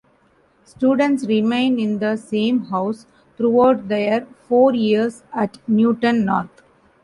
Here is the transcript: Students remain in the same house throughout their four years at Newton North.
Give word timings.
Students 0.65 1.25
remain 1.27 1.79
in 1.79 1.99
the 1.99 2.15
same 2.15 2.61
house 2.71 3.05
throughout 3.37 3.87
their 3.87 4.25
four 4.49 4.73
years 4.73 5.21
at 5.31 5.59
Newton 5.69 6.25
North. 6.25 6.63